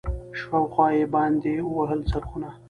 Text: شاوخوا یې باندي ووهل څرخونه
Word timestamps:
شاوخوا 0.39 0.87
یې 0.97 1.05
باندي 1.13 1.55
ووهل 1.63 2.01
څرخونه 2.11 2.49